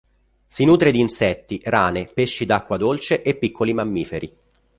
Si 0.47 0.65
nutre 0.65 0.89
di 0.89 0.99
insetti, 0.99 1.61
rane, 1.63 2.07
pesci 2.11 2.43
d'acqua 2.45 2.75
dolce 2.75 3.21
e 3.21 3.35
piccoli 3.35 3.71
mammiferi. 3.75 4.35